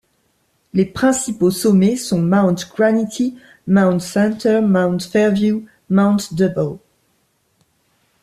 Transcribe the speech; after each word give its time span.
Les 0.73 0.85
principaux 0.87 1.51
sommets 1.51 1.95
sont 1.95 2.23
Mount 2.23 2.55
Granite, 2.75 3.35
Mount 3.67 3.99
Centre, 3.99 4.59
Mount 4.61 4.99
Fairwiew, 5.03 5.67
Mount 5.91 6.33
Double. 6.33 6.79